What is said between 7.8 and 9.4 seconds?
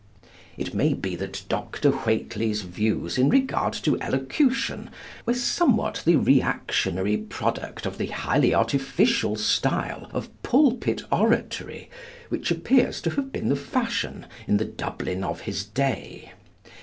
of the highly artificial